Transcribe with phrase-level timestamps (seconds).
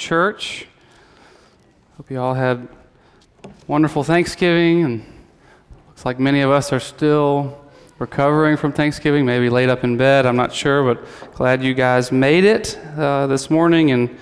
[0.00, 0.66] church.
[1.98, 2.66] Hope you all had
[3.66, 5.04] wonderful Thanksgiving, and
[5.88, 7.62] looks like many of us are still
[7.98, 10.24] recovering from Thanksgiving, maybe laid up in bed.
[10.24, 13.90] I'm not sure, but glad you guys made it uh, this morning.
[13.90, 14.18] And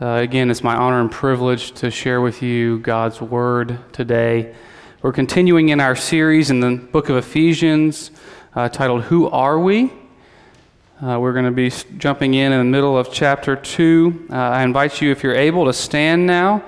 [0.00, 4.54] uh, again, it's my honor and privilege to share with you God's Word today.
[5.02, 8.12] We're continuing in our series in the book of Ephesians
[8.54, 9.92] uh, titled Who Are We?
[11.00, 14.26] Uh, we're going to be jumping in in the middle of chapter 2.
[14.30, 16.64] Uh, I invite you, if you're able, to stand now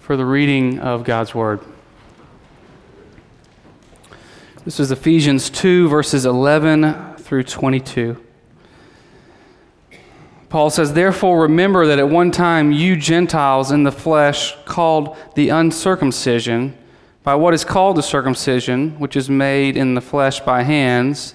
[0.00, 1.60] for the reading of God's Word.
[4.66, 8.22] This is Ephesians 2, verses 11 through 22.
[10.50, 15.48] Paul says, Therefore, remember that at one time you Gentiles in the flesh, called the
[15.48, 16.76] uncircumcision,
[17.22, 21.34] by what is called the circumcision, which is made in the flesh by hands,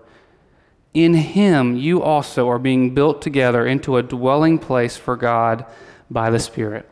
[0.93, 5.65] In him you also are being built together into a dwelling place for God
[6.09, 6.89] by the Spirit.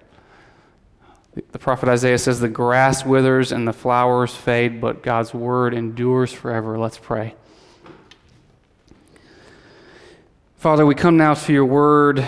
[1.52, 6.32] The prophet Isaiah says, The grass withers and the flowers fade, but God's word endures
[6.32, 6.78] forever.
[6.78, 7.36] Let's pray.
[10.58, 12.26] Father, we come now to your word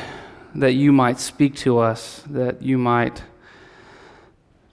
[0.56, 3.24] that you might speak to us, that you might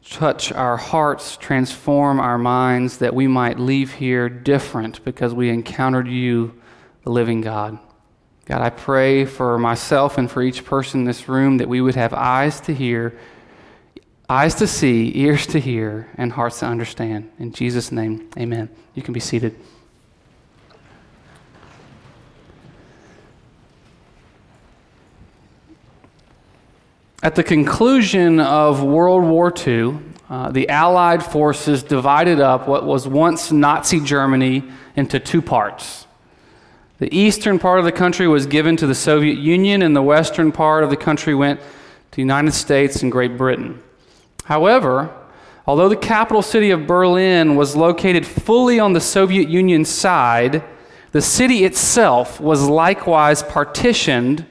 [0.09, 6.09] touch our hearts, transform our minds, that we might leave here different because we encountered
[6.09, 6.58] you
[7.09, 7.79] the living God.
[8.45, 11.95] God, I pray for myself and for each person in this room that we would
[11.95, 13.19] have eyes to hear,
[14.29, 17.31] eyes to see, ears to hear, and hearts to understand.
[17.39, 18.69] In Jesus' name, amen.
[18.95, 19.57] You can be seated.
[27.23, 29.99] At the conclusion of World War II,
[30.29, 34.63] uh, the Allied forces divided up what was once Nazi Germany
[34.95, 36.05] into two parts.
[36.99, 40.51] The eastern part of the country was given to the Soviet Union, and the western
[40.51, 43.81] part of the country went to the United States and Great Britain.
[44.45, 45.15] However,
[45.65, 50.65] although the capital city of Berlin was located fully on the Soviet Union side,
[51.13, 54.45] the city itself was likewise partitioned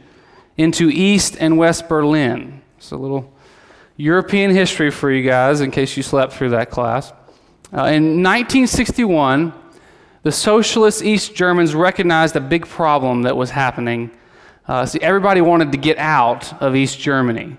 [0.56, 2.62] into East and West Berlin.
[2.78, 3.34] It's a little
[3.98, 7.12] European history for you guys in case you slept through that class.
[7.74, 9.54] Uh, in 1961,
[10.28, 14.12] the socialist East Germans recognized a big problem that was happening.
[14.68, 17.56] Uh, see, everybody wanted to get out of East Germany.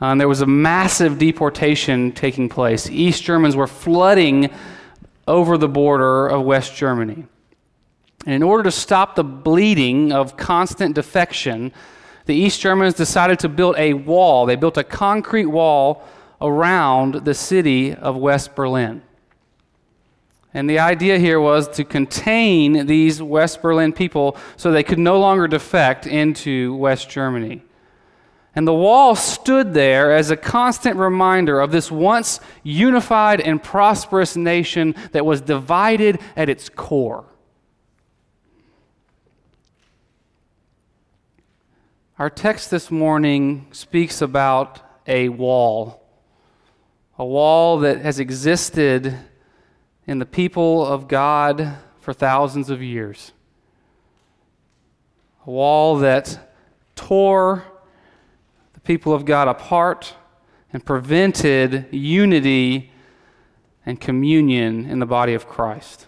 [0.00, 2.90] Um, there was a massive deportation taking place.
[2.90, 4.50] East Germans were flooding
[5.28, 7.26] over the border of West Germany.
[8.26, 11.70] And in order to stop the bleeding of constant defection,
[12.26, 14.46] the East Germans decided to build a wall.
[14.46, 16.02] They built a concrete wall
[16.40, 19.02] around the city of West Berlin.
[20.52, 25.20] And the idea here was to contain these West Berlin people so they could no
[25.20, 27.62] longer defect into West Germany.
[28.54, 34.34] And the wall stood there as a constant reminder of this once unified and prosperous
[34.34, 37.26] nation that was divided at its core.
[42.18, 46.02] Our text this morning speaks about a wall,
[47.16, 49.16] a wall that has existed
[50.06, 53.32] in the people of God for thousands of years.
[55.46, 56.52] A wall that
[56.94, 57.64] tore
[58.74, 60.14] the people of God apart
[60.72, 62.90] and prevented unity
[63.86, 66.06] and communion in the body of Christ.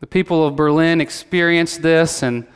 [0.00, 2.46] The people of Berlin experienced this, and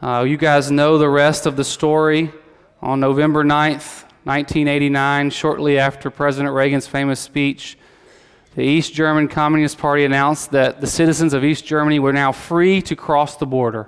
[0.00, 2.32] uh, you guys know the rest of the story.
[2.80, 7.76] On November 9th, 1989, shortly after President Reagan's famous speech,
[8.56, 12.80] the East German Communist Party announced that the citizens of East Germany were now free
[12.82, 13.86] to cross the border.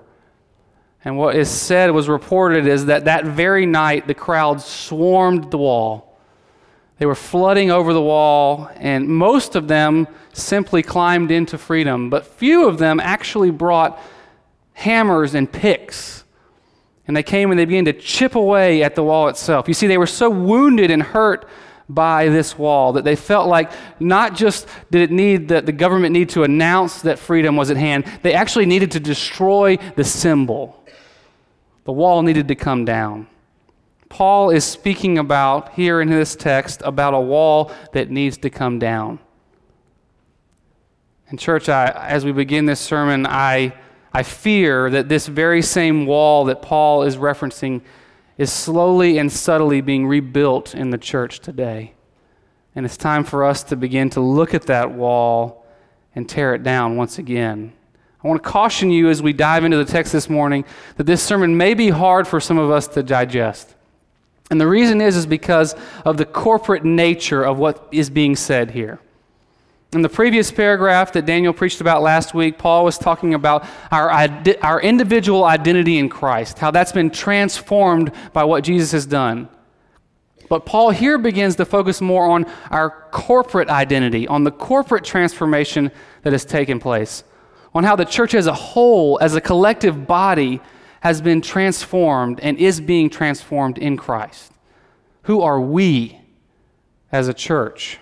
[1.03, 5.57] And what is said, was reported, is that that very night the crowd swarmed the
[5.57, 6.19] wall.
[6.99, 12.27] They were flooding over the wall, and most of them simply climbed into freedom, but
[12.27, 13.99] few of them actually brought
[14.75, 16.25] hammers and picks.
[17.07, 19.67] And they came and they began to chip away at the wall itself.
[19.67, 21.49] You see, they were so wounded and hurt
[21.89, 26.13] by this wall that they felt like not just did it need that the government
[26.13, 30.85] need to announce that freedom was at hand, they actually needed to destroy the symbol.
[31.85, 33.27] The wall needed to come down.
[34.11, 38.79] Paul is speaking about here in this text about a wall that needs to come
[38.79, 39.19] down.
[41.29, 43.75] And, church, I, as we begin this sermon, I,
[44.13, 47.83] I fear that this very same wall that Paul is referencing
[48.39, 51.93] is slowly and subtly being rebuilt in the church today.
[52.75, 55.67] And it's time for us to begin to look at that wall
[56.15, 57.73] and tear it down once again.
[58.23, 60.65] I want to caution you as we dive into the text this morning
[60.97, 63.75] that this sermon may be hard for some of us to digest.
[64.51, 65.75] And the reason is is because
[66.05, 69.01] of the corporate nature of what is being said here.
[69.95, 74.11] In the previous paragraph that Daniel preached about last week, Paul was talking about our,
[74.63, 79.49] our individual identity in Christ, how that's been transformed by what Jesus has done.
[80.51, 85.91] But Paul here begins to focus more on our corporate identity, on the corporate transformation
[86.23, 87.25] that has taken place
[87.75, 90.61] on how the church as a whole, as a collective body,
[91.01, 94.53] has been transformed and is being transformed in Christ.
[95.23, 96.19] Who are we
[97.13, 97.99] as a church?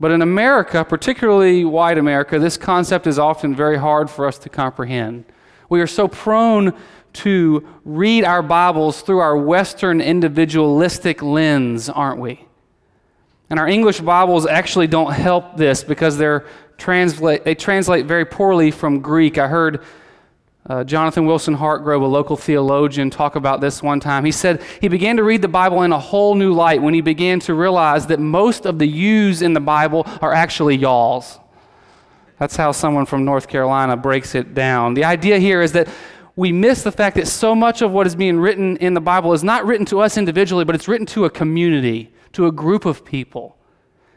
[0.00, 4.48] But in America, particularly white America, this concept is often very hard for us to
[4.48, 5.26] comprehend.
[5.68, 6.72] We are so prone
[7.12, 12.46] to read our Bibles through our Western individualistic lens, aren't we?
[13.50, 16.46] And our English Bibles actually don't help this because they're
[16.82, 19.36] they translate very poorly from Greek.
[19.36, 19.82] I heard
[20.70, 24.24] uh, Jonathan Wilson Hartgrove, a local theologian, talk about this one time.
[24.24, 27.00] He said he began to read the Bible in a whole new light when he
[27.00, 31.40] began to realize that most of the yous in the Bible are actually y'alls.
[32.38, 34.94] That's how someone from North Carolina breaks it down.
[34.94, 35.88] The idea here is that
[36.36, 39.32] we miss the fact that so much of what is being written in the Bible
[39.32, 42.84] is not written to us individually, but it's written to a community, to a group
[42.84, 43.56] of people.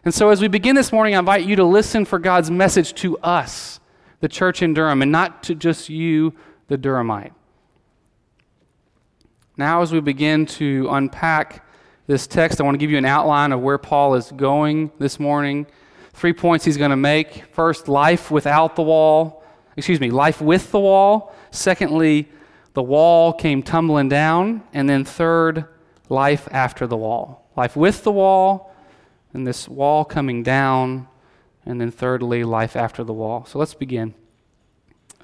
[0.05, 2.93] And so, as we begin this morning, I invite you to listen for God's message
[3.01, 3.79] to us,
[4.23, 6.33] the church in Durham, and not to just you,
[6.69, 7.33] the Durhamite.
[9.57, 11.67] Now, as we begin to unpack
[12.07, 15.19] this text, I want to give you an outline of where Paul is going this
[15.19, 15.67] morning.
[16.13, 17.53] Three points he's going to make.
[17.53, 19.43] First, life without the wall.
[19.75, 21.35] Excuse me, life with the wall.
[21.51, 22.29] Secondly,
[22.75, 24.63] the wall came tumbling down.
[24.71, 25.65] And then third,
[26.07, 27.49] life after the wall.
[27.57, 28.73] Life with the wall
[29.33, 31.09] and this wall coming down,
[31.65, 33.45] and then thirdly, life after the wall.
[33.45, 34.13] So let's begin.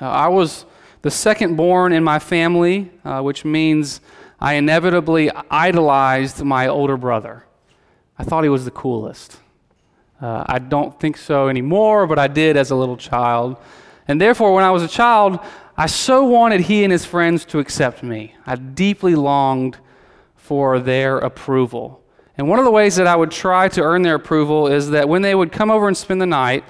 [0.02, 0.66] Uh, I was
[1.02, 4.02] the second born in my family, uh, which means
[4.40, 7.46] I inevitably idolized my older brother.
[8.18, 9.38] I thought he was the coolest.
[10.22, 13.58] Uh, I don't think so anymore, but I did as a little child.
[14.08, 15.40] And therefore, when I was a child,
[15.78, 18.36] I so wanted he and his friends to accept me.
[18.46, 19.78] I deeply longed
[20.36, 22.04] for their approval.
[22.40, 25.10] And one of the ways that I would try to earn their approval is that
[25.10, 26.64] when they would come over and spend the night,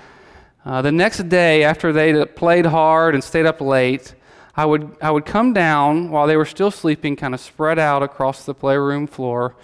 [0.66, 4.16] uh, the next day after they played hard and stayed up late,
[4.56, 8.02] I would, I would come down while they were still sleeping, kind of spread out
[8.02, 9.56] across the playroom floor,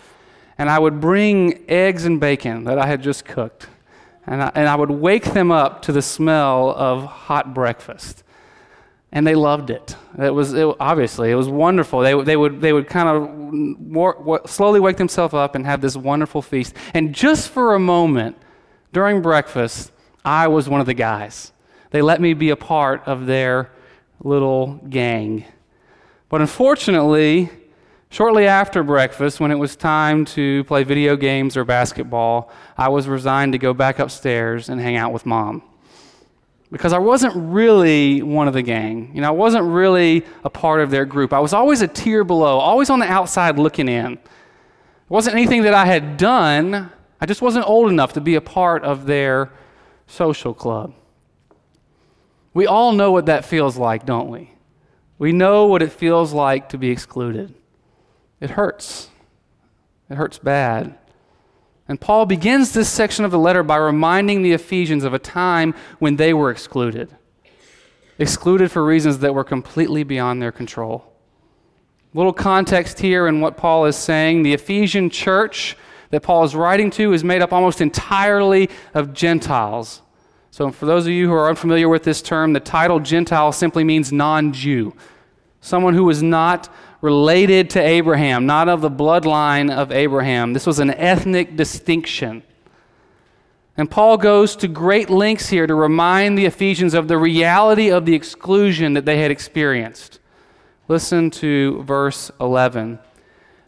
[0.59, 3.65] and I would bring eggs and bacon that I had just cooked.
[4.27, 8.23] And I, and I would wake them up to the smell of hot breakfast
[9.11, 9.95] and they loved it.
[10.19, 12.01] It was it, obviously it was wonderful.
[12.01, 16.41] They, they would they would kind of slowly wake themselves up and have this wonderful
[16.41, 16.75] feast.
[16.93, 18.37] And just for a moment
[18.91, 19.91] during breakfast,
[20.23, 21.51] I was one of the guys.
[21.91, 23.71] They let me be a part of their
[24.19, 25.45] little gang.
[26.27, 27.49] But unfortunately,
[28.09, 33.07] shortly after breakfast, when it was time to play video games or basketball, I was
[33.07, 35.61] resigned to go back upstairs and hang out with mom
[36.75, 39.09] because I wasn't really one of the gang.
[39.13, 41.31] You know, I wasn't really a part of their group.
[41.31, 44.11] I was always a tier below, always on the outside looking in.
[44.11, 44.19] It
[45.07, 46.91] wasn't anything that I had done,
[47.21, 49.53] I just wasn't old enough to be a part of their
[50.05, 50.93] social club.
[52.53, 54.51] We all know what that feels like, don't we?
[55.17, 57.55] We know what it feels like to be excluded.
[58.41, 59.07] It hurts.
[60.09, 60.97] It hurts bad.
[61.87, 65.75] And Paul begins this section of the letter by reminding the Ephesians of a time
[65.99, 67.15] when they were excluded.
[68.17, 71.11] excluded for reasons that were completely beyond their control.
[72.13, 74.43] Little context here in what Paul is saying.
[74.43, 75.75] The Ephesian church
[76.11, 80.01] that Paul is writing to is made up almost entirely of Gentiles.
[80.49, 83.83] So, for those of you who are unfamiliar with this term, the title Gentile simply
[83.83, 84.95] means non Jew.
[85.59, 86.73] Someone who was not
[87.05, 90.53] related to Abraham, not of the bloodline of Abraham.
[90.53, 92.41] This was an ethnic distinction.
[93.77, 98.07] And Paul goes to great lengths here to remind the Ephesians of the reality of
[98.07, 100.19] the exclusion that they had experienced.
[100.87, 102.97] Listen to verse 11.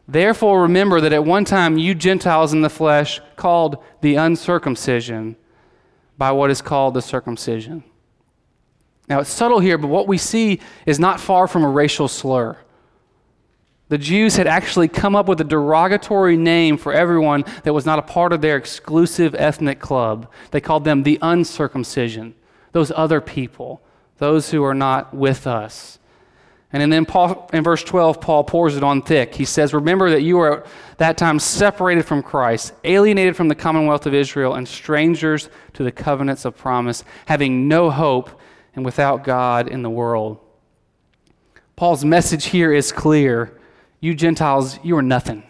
[0.07, 5.35] Therefore, remember that at one time you Gentiles in the flesh, called the uncircumcision
[6.17, 7.83] by what is called the circumcision.
[9.07, 12.57] Now, it's subtle here, but what we see is not far from a racial slur.
[13.89, 17.99] The Jews had actually come up with a derogatory name for everyone that was not
[17.99, 20.29] a part of their exclusive ethnic club.
[20.51, 22.35] They called them the uncircumcision,
[22.73, 23.81] those other people,
[24.17, 25.99] those who are not with us.
[26.73, 29.35] And then Paul, in verse 12, Paul pours it on thick.
[29.35, 30.67] He says, Remember that you were at
[30.97, 35.93] that time separated from Christ, alienated from the commonwealth of Israel, and strangers to the
[35.93, 38.29] covenants of promise, having no hope
[38.75, 40.39] and without God in the world.
[41.77, 43.57] Paul's message here is clear.
[43.99, 45.43] You Gentiles, you are nothing.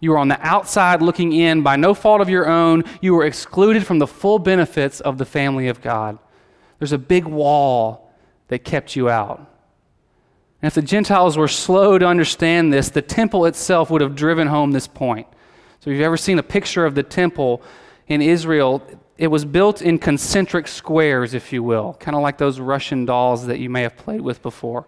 [0.00, 2.84] You are on the outside looking in by no fault of your own.
[3.00, 6.18] You were excluded from the full benefits of the family of God.
[6.78, 8.12] There's a big wall
[8.48, 9.38] that kept you out.
[10.60, 14.48] And if the Gentiles were slow to understand this, the temple itself would have driven
[14.48, 15.26] home this point.
[15.80, 17.62] So, if you've ever seen a picture of the temple
[18.06, 18.82] in Israel,
[19.18, 23.46] it was built in concentric squares, if you will, kind of like those Russian dolls
[23.46, 24.86] that you may have played with before.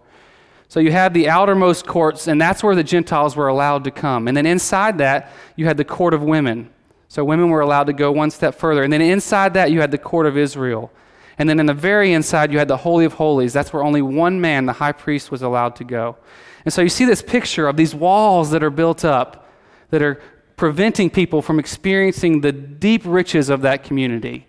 [0.69, 4.27] So you had the outermost courts, and that's where the Gentiles were allowed to come.
[4.27, 6.71] And then inside that, you had the court of women.
[7.09, 8.83] So women were allowed to go one step further.
[8.83, 10.91] And then inside that, you had the court of Israel.
[11.39, 13.53] And then in the very inside, you had the Holy of Holies.
[13.53, 16.17] That's where only one man, the high priest, was allowed to go.
[16.65, 19.49] And so you see this picture of these walls that are built up
[19.91, 20.21] that are
[20.57, 24.49] preventing people from experiencing the deep riches of that community.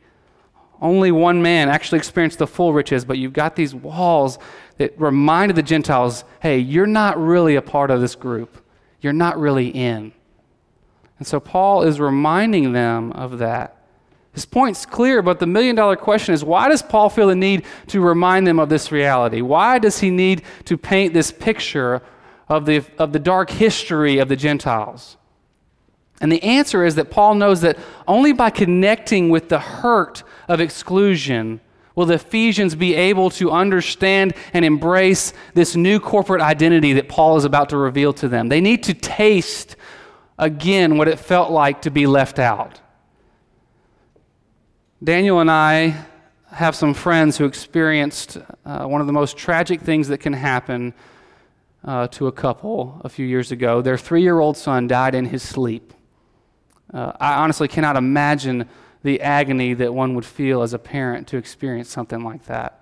[0.81, 4.37] Only one man actually experienced the full riches, but you've got these walls
[4.77, 8.63] that reminded the Gentiles hey, you're not really a part of this group,
[9.01, 10.13] you're not really in.
[11.17, 13.73] And so Paul is reminding them of that.
[14.33, 17.65] His point's clear, but the million dollar question is why does Paul feel the need
[17.87, 19.41] to remind them of this reality?
[19.41, 22.03] Why does he need to paint this picture
[22.47, 25.17] of the, of the dark history of the Gentiles?
[26.19, 30.59] And the answer is that Paul knows that only by connecting with the hurt of
[30.59, 31.59] exclusion
[31.95, 37.37] will the Ephesians be able to understand and embrace this new corporate identity that Paul
[37.37, 38.49] is about to reveal to them.
[38.49, 39.75] They need to taste
[40.37, 42.79] again what it felt like to be left out.
[45.03, 46.05] Daniel and I
[46.51, 50.93] have some friends who experienced uh, one of the most tragic things that can happen
[51.83, 53.81] uh, to a couple a few years ago.
[53.81, 55.93] Their three year old son died in his sleep.
[56.93, 58.67] Uh, I honestly cannot imagine
[59.03, 62.81] the agony that one would feel as a parent to experience something like that.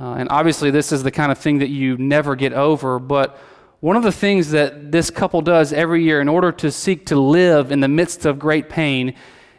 [0.00, 3.38] Uh, and obviously, this is the kind of thing that you never get over, but
[3.80, 7.16] one of the things that this couple does every year in order to seek to
[7.16, 9.14] live in the midst of great pain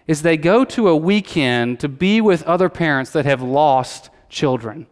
[0.08, 4.88] is they go to a weekend to be with other parents that have lost children.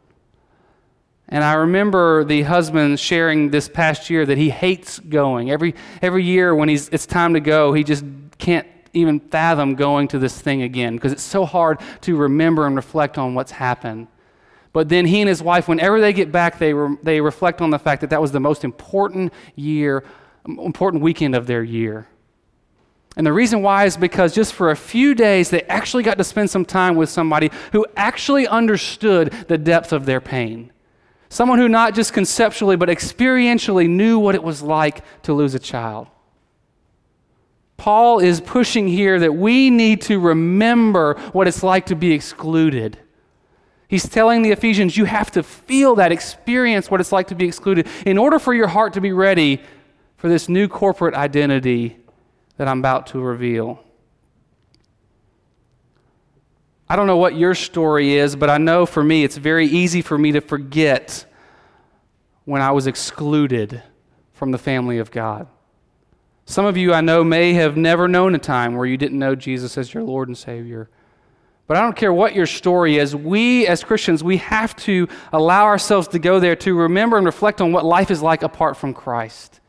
[1.28, 5.50] And I remember the husband sharing this past year that he hates going.
[5.50, 8.04] Every, every year when he's, it's time to go, he just
[8.38, 12.75] can't even fathom going to this thing again because it's so hard to remember and
[12.75, 14.08] reflect on what's happened.
[14.72, 17.70] But then he and his wife, whenever they get back, they, re- they reflect on
[17.70, 20.04] the fact that that was the most important year,
[20.46, 22.08] important weekend of their year.
[23.16, 26.24] And the reason why is because just for a few days, they actually got to
[26.24, 30.72] spend some time with somebody who actually understood the depth of their pain.
[31.30, 35.60] Someone who not just conceptually, but experientially knew what it was like to lose a
[35.60, 36.08] child.
[37.84, 42.98] Paul is pushing here that we need to remember what it's like to be excluded.
[43.90, 47.46] He's telling the Ephesians, you have to feel that, experience what it's like to be
[47.46, 49.62] excluded in order for your heart to be ready
[50.16, 51.98] for this new corporate identity
[52.56, 53.84] that I'm about to reveal.
[56.88, 60.02] I don't know what your story is, but I know for me it's very easy
[60.02, 61.25] for me to forget
[62.46, 63.84] when I was excluded
[64.32, 65.50] from the family of God.
[66.46, 69.36] Some of you I know may have never known a time where you didn't know
[69.36, 70.90] Jesus as your Lord and Savior.
[71.66, 75.64] But I don't care what your story is, we as Christians, we have to allow
[75.64, 78.94] ourselves to go there to remember and reflect on what life is like apart from
[78.94, 79.62] Christ.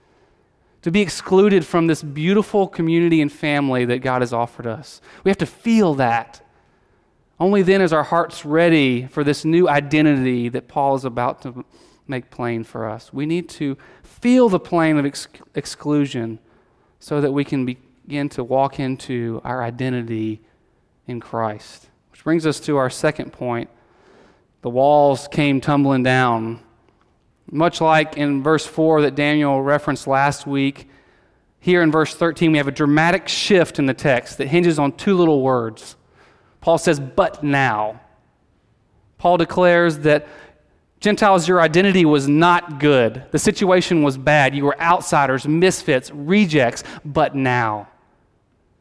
[0.83, 5.00] To be excluded from this beautiful community and family that God has offered us.
[5.23, 6.43] We have to feel that.
[7.38, 11.64] Only then is our hearts ready for this new identity that Paul is about to
[12.07, 13.12] make plain for us.
[13.12, 16.38] We need to feel the plane of ex- exclusion
[17.04, 20.40] so that we can begin to walk into our identity
[21.06, 21.90] in Christ.
[22.11, 23.68] Which brings us to our second point.
[24.62, 26.61] The walls came tumbling down.
[27.50, 30.88] Much like in verse 4 that Daniel referenced last week,
[31.61, 34.90] here in verse 13 we have a dramatic shift in the text that hinges on
[34.92, 35.96] two little words.
[36.62, 38.00] Paul says, but now.
[39.18, 40.26] Paul declares that
[41.04, 43.25] Gentiles, your identity was not good.
[43.30, 44.54] The situation was bad.
[44.54, 47.88] You were outsiders, misfits, rejects, but now.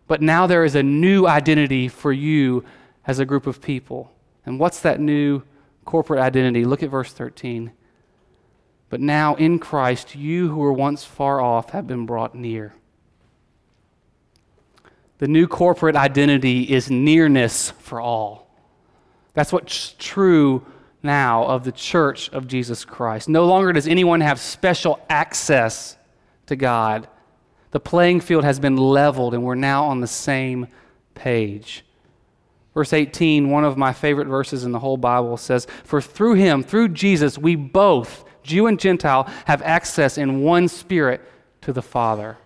[0.08, 2.64] But now there is a new identity for you
[3.06, 4.10] as a group of people.
[4.46, 5.44] And what's that new
[5.84, 6.64] corporate identity?
[6.64, 7.74] Look at verse 13.
[8.90, 12.74] But now in Christ, you who were once far off have been brought near.
[15.18, 18.48] The new corporate identity is nearness for all.
[19.34, 20.66] That's what's true
[21.04, 23.30] now of the church of Jesus Christ.
[23.30, 25.98] No longer does anyone have special access
[26.48, 27.08] to God.
[27.72, 30.68] The playing field has been leveled, and we're now on the same
[31.16, 31.84] page.
[32.74, 36.64] Verse 18, one of my favorite verses in the whole Bible, says, For through him,
[36.64, 41.22] through Jesus, we both, Jew and Gentile, have access in one spirit
[41.62, 42.38] to the Father.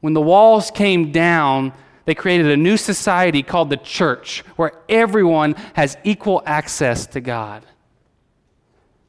[0.00, 1.72] When the walls came down,
[2.04, 7.64] they created a new society called the church where everyone has equal access to God.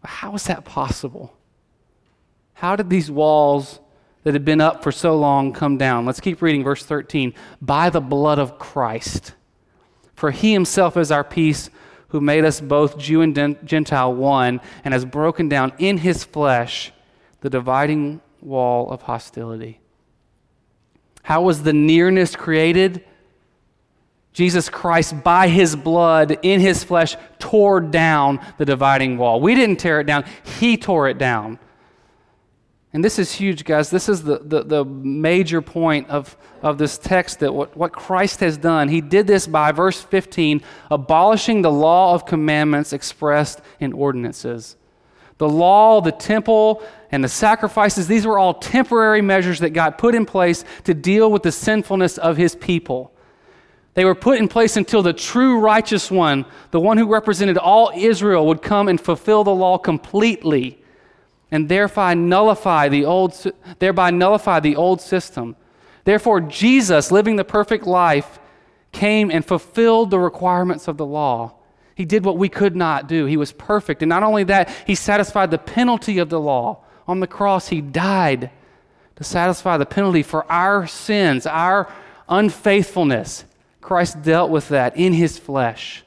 [0.04, 1.34] How is that possible?
[2.54, 3.80] How did these walls
[4.24, 6.06] that had been up for so long come down?
[6.06, 7.34] Let's keep reading verse 13.
[7.62, 9.34] By the blood of Christ.
[10.14, 11.70] For he himself is our peace,
[12.10, 16.92] who made us both Jew and Gentile one, and has broken down in his flesh
[17.42, 19.80] the dividing wall of hostility
[21.24, 23.04] how was the nearness created?
[24.34, 29.40] Jesus Christ, by his blood, in his flesh, tore down the dividing wall.
[29.40, 30.26] We didn't tear it down,
[30.60, 31.60] he tore it down.
[32.94, 33.90] And this is huge, guys.
[33.90, 38.40] This is the, the, the, major point of, of this text that what, what Christ
[38.42, 38.88] has done.
[38.88, 44.78] He did this by, verse 15, abolishing the law of commandments expressed in ordinances.
[45.40, 46.84] The law, the temple,
[47.14, 51.32] and the sacrifices, these were all temporary measures that God put in place to deal
[51.32, 53.14] with the sinfulness of his people.
[53.94, 57.92] They were put in place until the true righteous one, the one who represented all
[57.96, 60.82] Israel, would come and fulfill the law completely
[61.52, 63.40] and thereby nullify the old,
[63.78, 65.56] thereby nullify the old system.
[66.06, 68.40] Therefore, Jesus, living the perfect life,
[68.92, 71.54] came and fulfilled the requirements of the law.
[71.94, 73.28] He did what we could not do.
[73.28, 74.02] He was perfect.
[74.02, 76.83] And not only that, he satisfied the penalty of the law.
[77.08, 78.50] On the cross, he died
[79.16, 81.92] to satisfy the penalty for our sins, our
[82.30, 83.46] unfaithfulness.
[83.82, 86.04] Christ dealt with that in his flesh.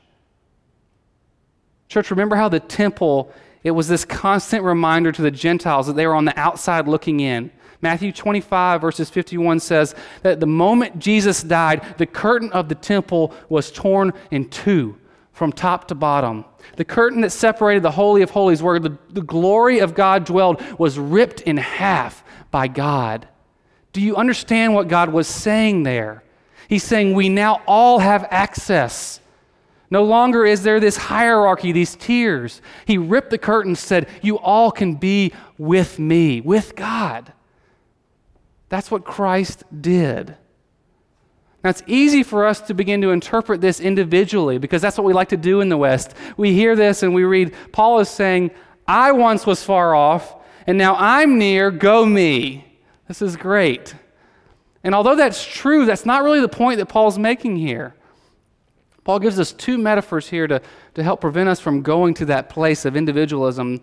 [1.88, 3.30] Church, remember how the temple,
[3.62, 7.20] it was this constant reminder to the Gentiles that they were on the outside looking
[7.20, 7.50] in.
[7.82, 13.34] Matthew 25, verses 51 says that the moment Jesus died, the curtain of the temple
[13.48, 14.98] was torn in two
[15.36, 16.46] from top to bottom.
[16.76, 20.62] The curtain that separated the Holy of Holies, where the, the glory of God dwelled,
[20.78, 23.28] was ripped in half by God.
[23.92, 26.24] Do you understand what God was saying there?
[26.68, 29.20] He's saying we now all have access.
[29.90, 32.62] No longer is there this hierarchy, these tiers.
[32.86, 37.34] He ripped the curtain said, You all can be with me, with God.
[38.70, 40.34] That's what Christ did.
[41.66, 45.12] Now, it's easy for us to begin to interpret this individually because that's what we
[45.12, 46.14] like to do in the West.
[46.36, 48.52] We hear this and we read, Paul is saying,
[48.86, 50.36] I once was far off,
[50.68, 52.78] and now I'm near, go me.
[53.08, 53.96] This is great.
[54.84, 57.96] And although that's true, that's not really the point that Paul's making here.
[59.02, 60.62] Paul gives us two metaphors here to,
[60.94, 63.80] to help prevent us from going to that place of individualism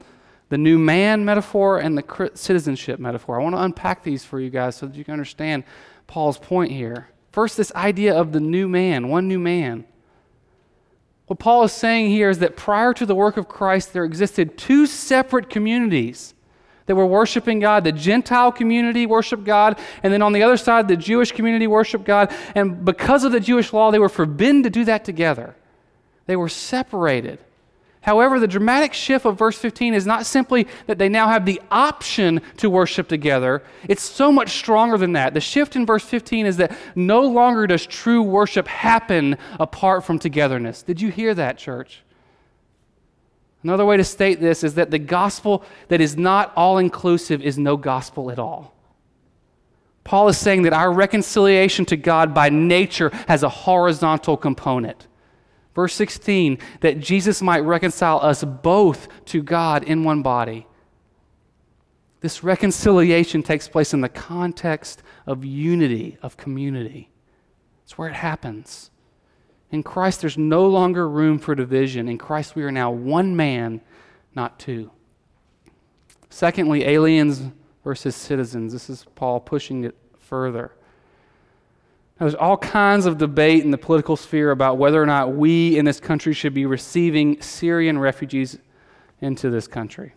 [0.48, 3.42] the new man metaphor and the citizenship metaphor.
[3.42, 5.66] I want to unpack these for you guys so that you can understand
[6.08, 7.10] Paul's point here.
[7.34, 9.86] First, this idea of the new man, one new man.
[11.26, 14.56] What Paul is saying here is that prior to the work of Christ, there existed
[14.56, 16.36] two separate communities
[16.86, 17.86] that were worshiping God.
[17.86, 22.06] The Gentile community worshiped God, and then on the other side, the Jewish community worshiped
[22.06, 22.32] God.
[22.54, 25.56] And because of the Jewish law, they were forbidden to do that together.
[26.28, 27.40] They were separated.
[28.04, 31.62] However, the dramatic shift of verse 15 is not simply that they now have the
[31.72, 35.34] option to worship together, it's so much stronger than that.
[35.34, 40.20] The shift in verse 15 is that no longer does true worship happen apart from
[40.20, 40.84] togetherness.
[40.84, 42.04] Did you hear that, church?
[43.64, 47.58] Another way to state this is that the gospel that is not all inclusive is
[47.58, 48.74] no gospel at all.
[50.04, 55.08] Paul is saying that our reconciliation to God by nature has a horizontal component.
[55.76, 60.68] Verse 16, that Jesus might reconcile us both to God in one body.
[62.22, 67.10] This reconciliation takes place in the context of unity, of community.
[67.84, 68.92] It's where it happens.
[69.72, 72.08] In Christ, there's no longer room for division.
[72.08, 73.82] In Christ, we are now one man,
[74.36, 74.92] not two.
[76.30, 77.42] Secondly, aliens
[77.84, 78.72] versus citizens.
[78.72, 80.72] This is Paul pushing it further.
[82.20, 85.78] Now, there's all kinds of debate in the political sphere about whether or not we
[85.78, 88.60] in this country should be receiving Syrian refugees
[89.20, 90.14] into this country.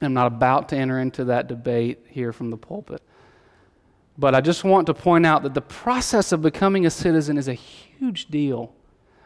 [0.00, 3.02] I'm not about to enter into that debate here from the pulpit.
[4.18, 7.48] But I just want to point out that the process of becoming a citizen is
[7.48, 8.72] a huge deal.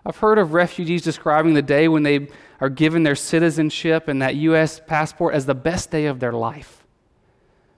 [0.04, 2.28] I've heard of refugees describing the day when they
[2.60, 4.80] are given their citizenship and that U.S.
[4.86, 6.79] passport as the best day of their life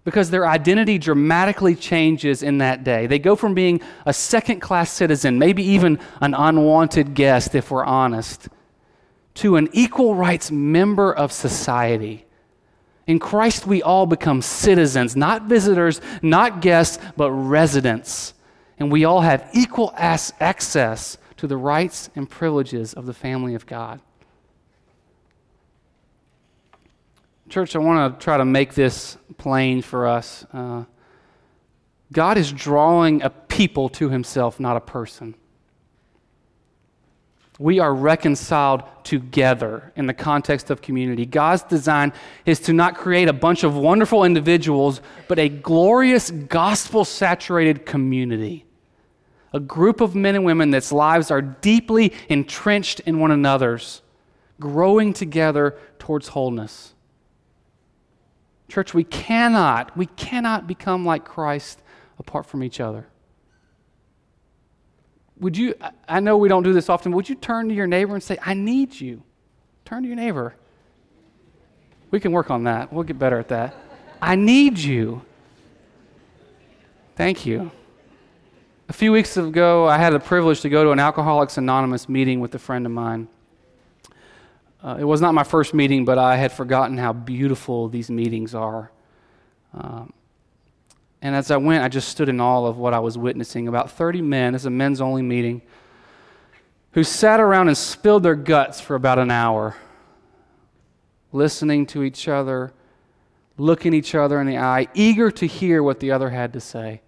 [0.05, 3.07] because their identity dramatically changes in that day.
[3.07, 7.85] They go from being a second class citizen, maybe even an unwanted guest, if we're
[7.85, 8.49] honest,
[9.35, 12.27] to an equal rights member of society.
[13.07, 18.35] In Christ, we all become citizens, not visitors, not guests, but residents.
[18.79, 23.67] And we all have equal access to the rights and privileges of the family of
[23.67, 24.01] God.
[27.53, 30.47] Church, I want to try to make this plain for us.
[30.55, 30.85] Uh,
[32.11, 35.35] God is drawing a people to himself, not a person.
[37.59, 41.27] We are reconciled together in the context of community.
[41.27, 42.15] God's design
[42.47, 48.65] is to not create a bunch of wonderful individuals, but a glorious gospel saturated community.
[49.53, 54.01] A group of men and women that's lives are deeply entrenched in one another's,
[54.59, 56.95] growing together towards wholeness.
[58.73, 61.83] Church, we cannot, we cannot become like Christ
[62.19, 63.07] apart from each other.
[65.41, 65.75] Would you,
[66.09, 68.39] I know we don't do this often, would you turn to your neighbor and say,
[68.41, 69.25] I need you?
[69.85, 70.55] Turn to your neighbor.
[72.11, 72.91] We can work on that.
[72.91, 73.75] We'll get better at that.
[74.23, 75.21] I need you.
[77.15, 77.71] Thank you.
[78.89, 82.41] A few weeks ago, I had the privilege to go to an Alcoholics Anonymous meeting
[82.41, 83.29] with a friend of mine.
[84.83, 88.55] Uh, it was not my first meeting, but I had forgotten how beautiful these meetings
[88.55, 88.91] are.
[89.75, 90.13] Um,
[91.21, 93.69] and as I went, I just stood in awe of what I was witnessing.
[93.69, 95.63] About 30 men, it's a men's only meeting,
[96.93, 99.77] who sat around and spilled their guts for about an hour,
[101.31, 102.73] listening to each other,
[103.57, 107.03] looking each other in the eye, eager to hear what the other had to say.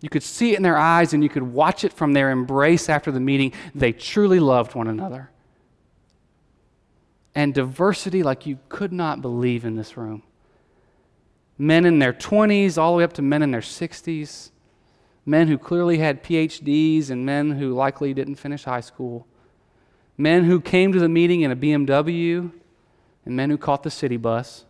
[0.00, 2.88] You could see it in their eyes and you could watch it from their embrace
[2.88, 3.52] after the meeting.
[3.74, 5.30] They truly loved one another
[7.34, 10.22] and diversity like you could not believe in this room.
[11.58, 14.50] Men in their 20s, all the way up to men in their 60s,
[15.26, 19.26] men who clearly had PhDs, and men who likely didn't finish high school,
[20.16, 22.52] men who came to the meeting in a BMW,
[23.24, 24.64] and men who caught the city bus.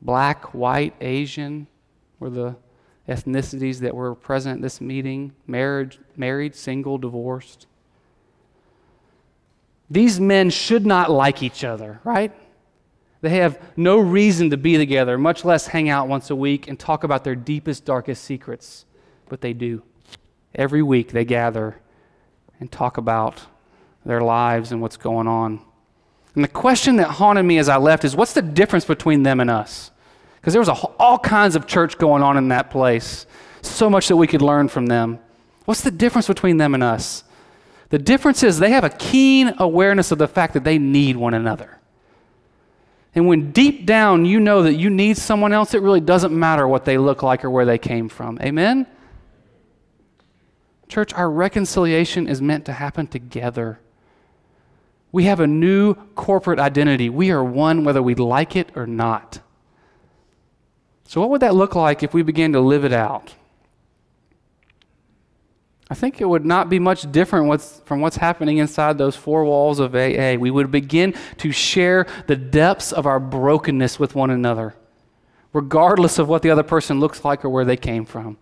[0.00, 1.66] Black, white, Asian
[2.18, 2.56] were the
[3.08, 7.66] ethnicities that were present at this meeting married, married single, divorced.
[9.90, 12.32] These men should not like each other, right?
[13.20, 16.78] They have no reason to be together, much less hang out once a week and
[16.78, 18.84] talk about their deepest, darkest secrets.
[19.28, 19.82] But they do.
[20.54, 21.80] Every week they gather
[22.60, 23.42] and talk about
[24.04, 25.60] their lives and what's going on.
[26.34, 29.40] And the question that haunted me as I left is what's the difference between them
[29.40, 29.90] and us?
[30.36, 33.26] Because there was a, all kinds of church going on in that place,
[33.62, 35.18] so much that we could learn from them.
[35.64, 37.24] What's the difference between them and us?
[37.90, 41.34] The difference is they have a keen awareness of the fact that they need one
[41.34, 41.78] another.
[43.14, 46.68] And when deep down you know that you need someone else, it really doesn't matter
[46.68, 48.38] what they look like or where they came from.
[48.42, 48.86] Amen?
[50.88, 53.80] Church, our reconciliation is meant to happen together.
[55.12, 57.08] We have a new corporate identity.
[57.08, 59.40] We are one whether we like it or not.
[61.04, 63.34] So, what would that look like if we began to live it out?
[65.88, 69.44] I think it would not be much different what's, from what's happening inside those four
[69.44, 70.34] walls of AA.
[70.34, 74.74] We would begin to share the depths of our brokenness with one another,
[75.52, 78.36] regardless of what the other person looks like or where they came from.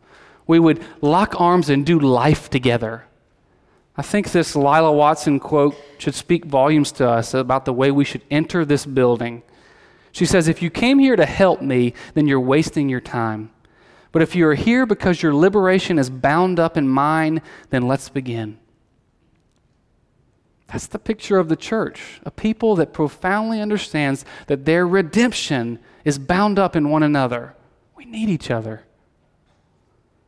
[0.47, 3.05] We would lock arms and do life together.
[3.97, 8.05] I think this Lilla Watson quote should speak volumes to us about the way we
[8.05, 9.43] should enter this building.
[10.13, 13.51] She says, If you came here to help me, then you're wasting your time.
[14.15, 18.09] But if you are here because your liberation is bound up in mine, then let's
[18.09, 18.61] begin.
[20.69, 26.21] That's the picture of the church a people that profoundly understands that their redemption is
[26.21, 27.57] bound up in one another.
[27.97, 28.85] We need each other.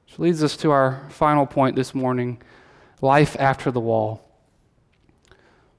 [0.06, 2.42] Which leads us to our final point this morning
[3.00, 4.28] life after the wall.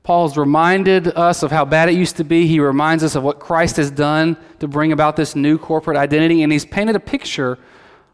[0.04, 2.48] Paul's reminded us of how bad it used to be.
[2.48, 6.42] He reminds us of what Christ has done to bring about this new corporate identity,
[6.42, 7.60] and he's painted a picture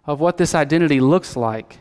[0.06, 1.80] of what this identity looks like.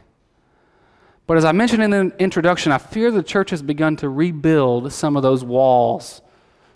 [1.27, 4.93] But as I mentioned in the introduction, I fear the church has begun to rebuild
[4.93, 6.21] some of those walls,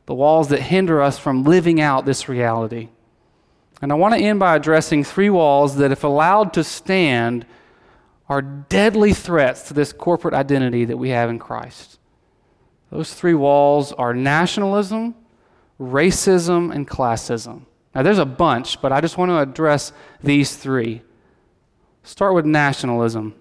[0.06, 2.88] the walls that hinder us from living out this reality.
[3.82, 7.44] And I want to end by addressing three walls that, if allowed to stand,
[8.28, 11.98] are deadly threats to this corporate identity that we have in Christ.
[12.90, 15.14] Those three walls are nationalism,
[15.78, 17.66] racism, and classism.
[17.94, 21.02] Now, there's a bunch, but I just want to address these three.
[22.06, 23.34] Start with nationalism.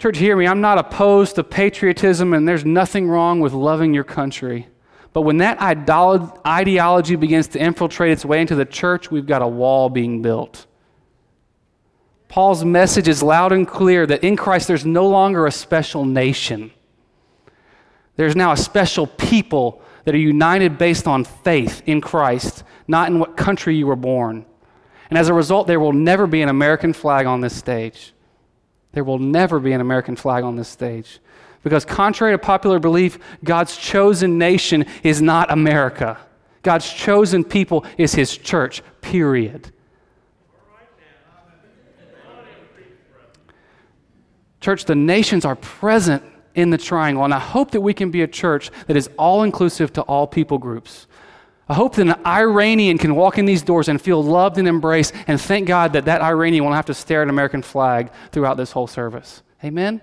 [0.00, 0.44] Church, hear me.
[0.44, 4.66] I'm not opposed to patriotism, and there's nothing wrong with loving your country.
[5.12, 9.46] But when that ideology begins to infiltrate its way into the church, we've got a
[9.46, 10.66] wall being built.
[12.26, 16.72] Paul's message is loud and clear that in Christ there's no longer a special nation.
[18.16, 23.20] There's now a special people that are united based on faith in Christ, not in
[23.20, 24.44] what country you were born.
[25.12, 28.14] And as a result, there will never be an American flag on this stage.
[28.92, 31.20] There will never be an American flag on this stage.
[31.62, 36.16] Because, contrary to popular belief, God's chosen nation is not America.
[36.62, 39.70] God's chosen people is His church, period.
[44.62, 46.22] Church, the nations are present
[46.54, 47.22] in the triangle.
[47.22, 50.26] And I hope that we can be a church that is all inclusive to all
[50.26, 51.06] people groups.
[51.68, 55.14] I hope that an Iranian can walk in these doors and feel loved and embraced,
[55.26, 58.56] and thank God that that Iranian won't have to stare at an American flag throughout
[58.56, 59.42] this whole service.
[59.64, 60.00] Amen?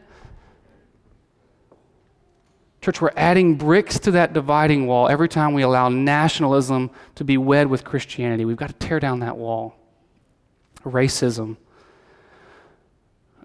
[2.82, 7.38] Church, we're adding bricks to that dividing wall every time we allow nationalism to be
[7.38, 8.46] wed with Christianity.
[8.46, 9.76] We've got to tear down that wall.
[10.86, 11.58] Racism.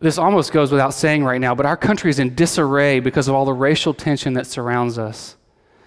[0.00, 3.35] This almost goes without saying right now, but our country is in disarray because of
[3.35, 5.37] all the racial tension that surrounds us.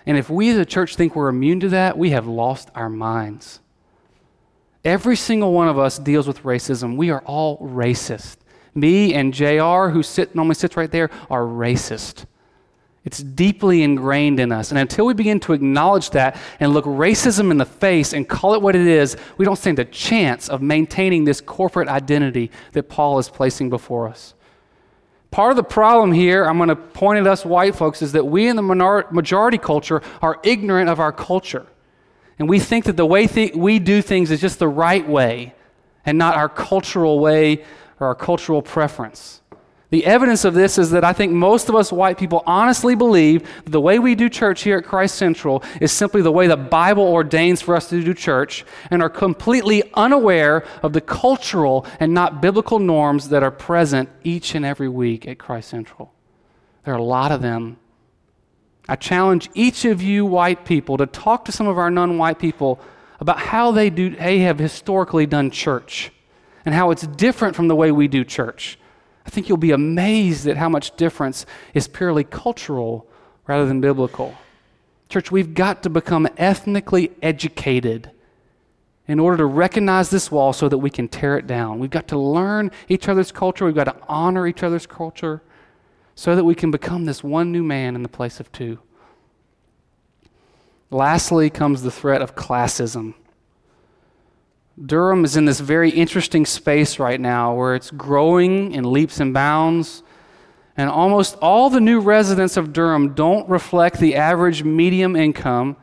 [0.07, 2.89] And if we as a church think we're immune to that, we have lost our
[2.89, 3.59] minds.
[4.85, 6.95] Every single one of us deals with racism.
[6.95, 8.37] We are all racist.
[8.73, 12.25] Me and JR, who sit, normally sits right there, are racist.
[13.03, 14.69] It's deeply ingrained in us.
[14.71, 18.53] And until we begin to acknowledge that and look racism in the face and call
[18.53, 22.87] it what it is, we don't stand a chance of maintaining this corporate identity that
[22.87, 24.35] Paul is placing before us.
[25.31, 28.25] Part of the problem here, I'm going to point at us white folks, is that
[28.25, 31.67] we in the majority culture are ignorant of our culture.
[32.39, 35.53] And we think that the way th- we do things is just the right way
[36.05, 37.63] and not our cultural way
[37.99, 39.41] or our cultural preference.
[39.89, 43.47] The evidence of this is that I think most of us white people honestly believe
[43.63, 46.57] that the way we do church here at Christ Central is simply the way the
[46.57, 52.13] Bible ordains for us to do church and are completely unaware of the cultural and
[52.13, 56.13] not biblical norms that are present each and every week at Christ Central.
[56.83, 57.77] There are a lot of them.
[58.89, 62.39] I challenge each of you white people to talk to some of our non white
[62.39, 62.81] people
[63.21, 66.11] about how they, do, they have historically done church
[66.65, 68.77] and how it's different from the way we do church.
[69.27, 73.05] I think you'll be amazed at how much difference is purely cultural
[73.45, 74.33] rather than biblical.
[75.09, 78.09] Church, we've got to become ethnically educated
[79.05, 81.79] in order to recognize this wall so that we can tear it down.
[81.79, 85.41] We've got to learn each other's culture, we've got to honor each other's culture
[86.15, 88.79] so that we can become this one new man in the place of two.
[90.89, 93.13] Lastly comes the threat of classism.
[94.83, 99.33] Durham is in this very interesting space right now where it's growing in leaps and
[99.33, 100.03] bounds.
[100.75, 105.75] And almost all the new residents of Durham don't reflect the average medium income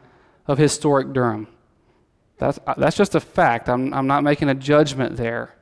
[0.47, 1.49] of historic Durham.
[2.39, 3.69] That's, uh, that's just a fact.
[3.69, 5.57] I'm, I'm not making a judgment there.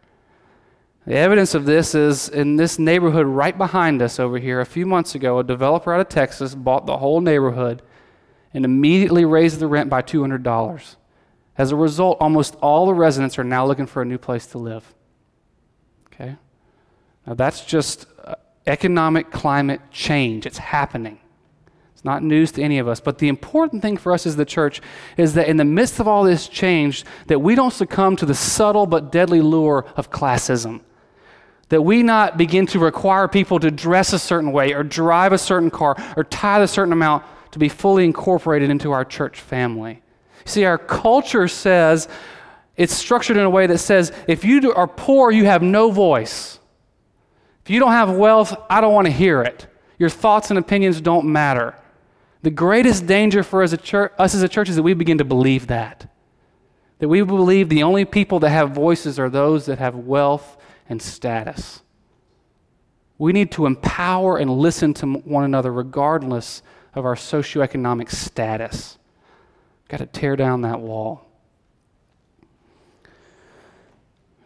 [1.07, 4.61] The evidence of this is in this neighborhood right behind us over here.
[4.61, 7.83] A few months ago, a developer out of Texas bought the whole neighborhood
[8.53, 10.97] and immediately raised the rent by $200.
[11.59, 14.59] As a result, almost all the residents are now looking for a new place to
[14.59, 14.95] live.
[16.07, 16.37] Okay?
[17.27, 18.35] Now, that's just uh,
[18.67, 20.47] economic climate change.
[20.47, 21.19] It's happening.
[21.93, 23.01] It's not news to any of us.
[23.01, 24.81] But the important thing for us as the church
[25.17, 28.35] is that in the midst of all this change, that we don't succumb to the
[28.35, 30.81] subtle but deadly lure of classism.
[31.69, 35.39] That we not begin to require people to dress a certain way or drive a
[35.39, 40.02] certain car or tithe a certain amount to be fully incorporated into our church family.
[40.45, 42.09] See, our culture says
[42.77, 46.59] it's structured in a way that says if you are poor, you have no voice.
[47.65, 49.67] If you don't have wealth, I don't want to hear it.
[49.99, 51.77] Your thoughts and opinions don't matter.
[52.43, 55.25] The greatest danger for us church, us as a church is that we begin to
[55.25, 56.11] believe that.
[56.99, 60.57] That we believe the only people that have voices are those that have wealth
[60.89, 61.83] and status.
[63.17, 66.63] We need to empower and listen to one another regardless
[66.95, 68.99] of our socioeconomic status.
[69.93, 71.27] Got to tear down that wall.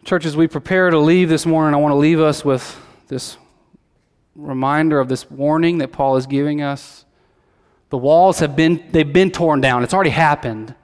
[0.03, 3.37] Church, as we prepare to leave this morning, I want to leave us with this
[4.35, 7.05] reminder of this warning that Paul is giving us.
[7.91, 9.85] The walls have been they've been torn down.
[9.85, 10.75] It's already happened.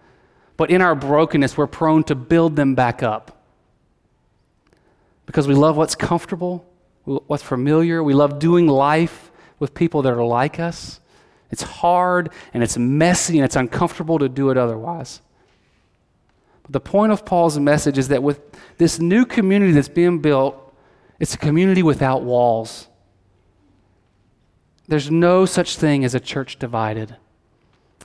[0.55, 3.43] But in our brokenness, we're prone to build them back up.
[5.25, 6.65] Because we love what's comfortable,
[7.03, 8.01] what's familiar.
[8.01, 11.01] We love doing life with people that are like us.
[11.53, 15.21] It's hard and it's messy and it's uncomfortable to do it otherwise.
[16.63, 18.41] But the point of Paul's message is that with
[18.79, 20.75] this new community that's being built,
[21.19, 22.87] it's a community without walls.
[24.87, 27.17] There's no such thing as a church divided.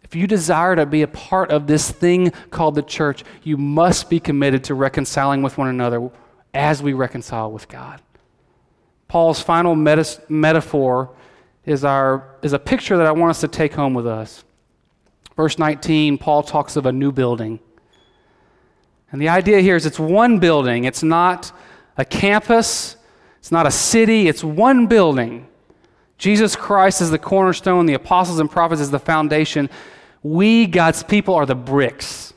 [0.04, 4.10] If you desire to be a part of this thing called the church, you must
[4.10, 6.10] be committed to reconciling with one another
[6.52, 8.02] as we reconcile with God.
[9.08, 11.14] Paul's final meta- metaphor
[11.68, 14.42] is, our, is a picture that I want us to take home with us.
[15.36, 17.60] Verse 19, Paul talks of a new building.
[19.12, 21.52] And the idea here is it's one building, it's not
[21.98, 22.96] a campus,
[23.38, 25.46] it's not a city, it's one building.
[26.16, 29.68] Jesus Christ is the cornerstone, the apostles and prophets is the foundation.
[30.22, 32.32] We, God's people, are the bricks.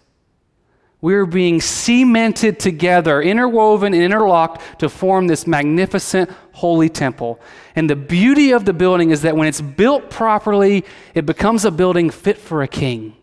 [1.02, 7.40] We're being cemented together, interwoven and interlocked to form this magnificent holy temple.
[7.76, 10.86] And the beauty of the building is that when it's built properly,
[11.16, 13.16] it becomes a building fit for a king.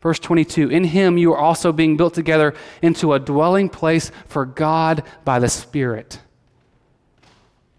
[0.00, 4.46] Verse 22 In him you are also being built together into a dwelling place for
[4.46, 6.20] God by the Spirit.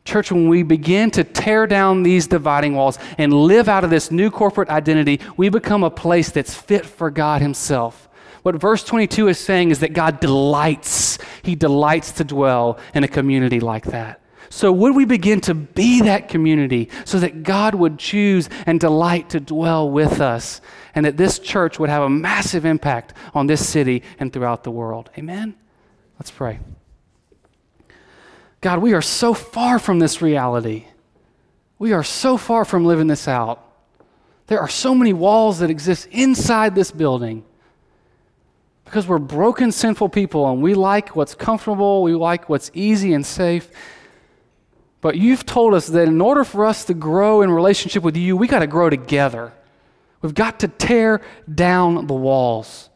[0.06, 4.12] Church, when we begin to tear down these dividing walls and live out of this
[4.12, 8.10] new corporate identity, we become a place that's fit for God Himself.
[8.44, 11.18] What verse 22 is saying is that God delights.
[11.42, 14.20] He delights to dwell in a community like that.
[14.50, 19.30] So, would we begin to be that community so that God would choose and delight
[19.30, 20.62] to dwell with us
[20.94, 24.70] and that this church would have a massive impact on this city and throughout the
[24.70, 25.10] world?
[25.18, 25.56] Amen?
[26.20, 26.60] Let's pray.
[28.62, 30.86] God, we are so far from this reality.
[31.80, 33.64] We are so far from living this out.
[34.48, 37.44] There are so many walls that exist inside this building
[38.86, 43.26] because we're broken, sinful people and we like what's comfortable, we like what's easy and
[43.26, 43.70] safe.
[45.02, 48.38] But you've told us that in order for us to grow in relationship with you,
[48.38, 49.52] we got to grow together.
[50.22, 51.22] We've got to tear
[51.54, 52.90] down the walls.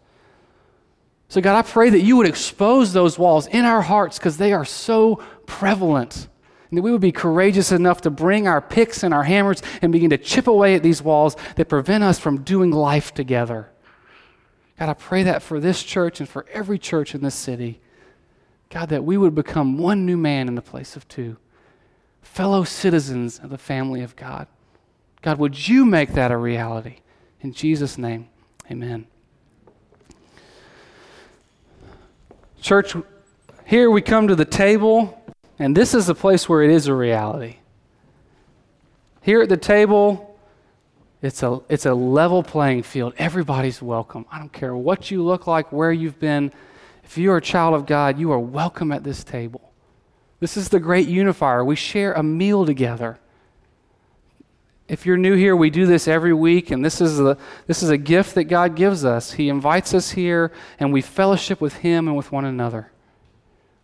[1.30, 4.54] So, God, I pray that you would expose those walls in our hearts because they
[4.54, 6.30] are so prevalent.
[6.70, 9.92] And that we would be courageous enough to bring our picks and our hammers and
[9.92, 13.70] begin to chip away at these walls that prevent us from doing life together.
[14.80, 17.80] God, I pray that for this church and for every church in this city.
[18.70, 21.38] God, that we would become one new man in the place of two,
[22.22, 24.48] fellow citizens of the family of God.
[25.22, 26.98] God, would you make that a reality?
[27.42, 28.30] In Jesus' name,
[28.70, 29.08] amen.
[32.62, 32.96] Church,
[33.66, 35.24] here we come to the table,
[35.58, 37.58] and this is the place where it is a reality.
[39.22, 40.27] Here at the table,
[41.22, 43.14] it's a, it's a level playing field.
[43.18, 44.26] Everybody's welcome.
[44.32, 46.52] I don't care what you look like, where you've been.
[47.04, 49.72] If you're a child of God, you are welcome at this table.
[50.40, 51.66] This is the great unifier.
[51.66, 53.18] We share a meal together.
[54.88, 57.90] If you're new here, we do this every week, and this is, a, this is
[57.90, 59.34] a gift that God gives us.
[59.34, 62.92] He invites us here, and we fellowship with Him and with one another.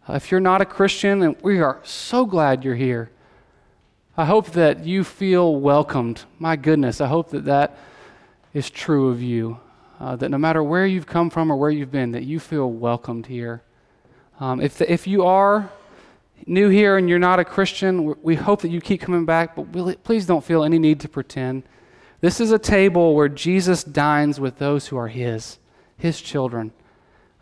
[0.07, 3.09] Uh, if you're not a Christian, and we are so glad you're here.
[4.15, 6.21] I hope that you feel welcomed.
[6.37, 7.75] My goodness, I hope that that
[8.53, 9.59] is true of you.
[9.99, 12.69] Uh, that no matter where you've come from or where you've been, that you feel
[12.69, 13.63] welcomed here.
[14.39, 15.71] Um, if, the, if you are
[16.45, 20.03] new here and you're not a Christian, we hope that you keep coming back, but
[20.03, 21.63] please don't feel any need to pretend.
[22.21, 25.57] This is a table where Jesus dines with those who are His,
[25.97, 26.71] His children.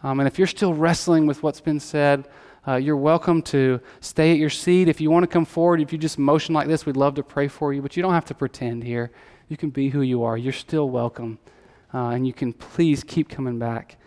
[0.04, 2.30] Um, and if you're still wrestling with what's been said,
[2.68, 4.88] uh, you're welcome to stay at your seat.
[4.88, 7.24] If you want to come forward, if you just motion like this, we'd love to
[7.24, 9.12] pray for you, but you don't have to pretend here.
[9.48, 10.38] You can be who you are.
[10.38, 11.40] You're still welcome.
[11.94, 13.98] Uh, and you can please keep coming back.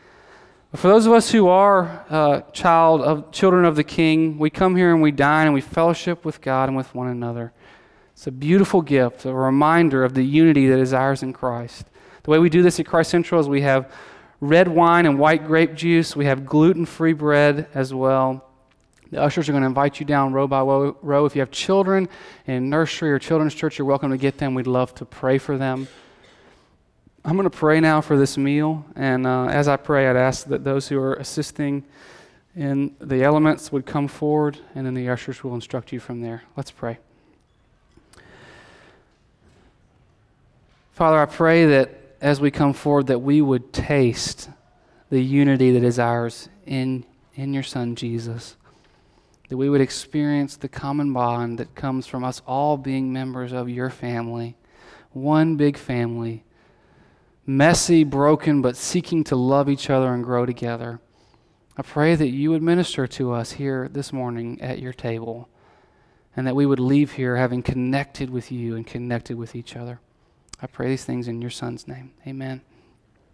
[0.71, 4.51] But for those of us who are uh, child of children of the King, we
[4.51, 7.53] come here and we dine and we fellowship with God and with one another.
[8.13, 11.87] It's a beautiful gift, a reminder of the unity that is ours in Christ.
[12.23, 13.93] The way we do this at Christ Central is we have
[14.41, 16.17] red wine and white grape juice.
[16.17, 18.45] We have gluten free bread as well.
[19.11, 21.25] The ushers are going to invite you down row by row.
[21.25, 22.09] If you have children
[22.47, 24.55] in nursery or children's church, you're welcome to get them.
[24.55, 25.89] We'd love to pray for them.
[27.25, 28.85] I'm going to pray now for this meal.
[28.97, 31.85] And uh, as I pray, I'd ask that those who are assisting
[32.57, 36.43] in the elements would come forward, and then the ushers will instruct you from there.
[36.57, 36.99] Let's pray.
[40.93, 41.91] Father, I pray that
[42.21, 44.49] as we come forward that we would taste
[45.11, 48.57] the unity that is ours in, in your Son, Jesus.
[49.49, 53.69] That we would experience the common bond that comes from us all being members of
[53.69, 54.57] your family,
[55.13, 56.45] one big family,
[57.47, 61.01] messy, broken, but seeking to love each other and grow together.
[61.77, 65.49] I pray that you would minister to us here this morning at your table
[66.37, 70.01] and that we would leave here having connected with you and connected with each other.
[70.61, 72.13] I pray these things in your Son's name.
[72.27, 72.63] Amen.